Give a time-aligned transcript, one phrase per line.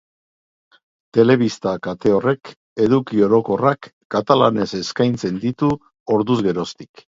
[1.17, 2.55] Telebista kate horrek
[2.87, 5.73] eduki orokorrak katalanez eskaintzen ditu
[6.19, 7.09] orduz geroztik.